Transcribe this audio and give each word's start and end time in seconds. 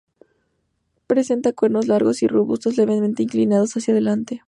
Presenta 1.05 1.53
cuernos 1.53 1.87
largos 1.87 2.23
y 2.23 2.27
robustos, 2.27 2.75
levemente 2.75 3.21
inclinados 3.21 3.77
hacia 3.77 3.91
adelante. 3.93 4.39